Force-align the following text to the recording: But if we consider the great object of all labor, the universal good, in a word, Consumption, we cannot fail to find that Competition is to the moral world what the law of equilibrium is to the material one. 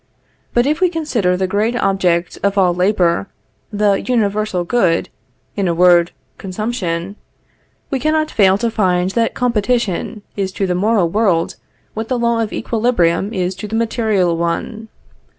But 0.55 0.65
if 0.65 0.81
we 0.81 0.89
consider 0.89 1.37
the 1.37 1.45
great 1.45 1.75
object 1.75 2.39
of 2.41 2.57
all 2.57 2.73
labor, 2.73 3.27
the 3.71 4.01
universal 4.01 4.63
good, 4.63 5.09
in 5.55 5.67
a 5.67 5.75
word, 5.75 6.09
Consumption, 6.39 7.17
we 7.91 7.99
cannot 7.99 8.31
fail 8.31 8.57
to 8.57 8.71
find 8.71 9.11
that 9.11 9.35
Competition 9.35 10.23
is 10.35 10.51
to 10.53 10.65
the 10.65 10.73
moral 10.73 11.07
world 11.07 11.55
what 11.93 12.07
the 12.07 12.17
law 12.17 12.39
of 12.41 12.51
equilibrium 12.51 13.31
is 13.31 13.53
to 13.53 13.67
the 13.67 13.75
material 13.75 14.35
one. 14.35 14.87